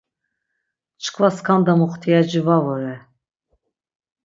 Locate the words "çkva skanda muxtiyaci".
1.03-2.41